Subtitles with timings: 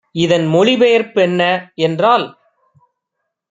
[0.15, 1.41] இதன் மொழிபெயர்ப் பென்ன
[1.79, 2.25] என்றால்